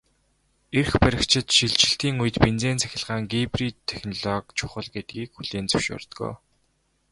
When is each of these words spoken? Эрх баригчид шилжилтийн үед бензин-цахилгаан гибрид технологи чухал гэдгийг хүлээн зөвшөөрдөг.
Эрх 0.79 0.93
баригчид 1.03 1.47
шилжилтийн 1.55 2.15
үед 2.21 2.35
бензин-цахилгаан 2.43 3.23
гибрид 3.31 3.77
технологи 3.91 4.55
чухал 4.57 4.87
гэдгийг 4.93 5.29
хүлээн 5.33 5.69
зөвшөөрдөг. 5.71 6.19